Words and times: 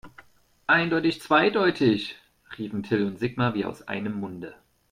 Eindeutig 0.65 1.21
zweideutig, 1.21 2.15
riefen 2.57 2.81
Till 2.81 3.05
und 3.05 3.19
Sigmar 3.19 3.53
wie 3.53 3.65
aus 3.65 3.87
einem 3.87 4.19
Munde. 4.19 4.55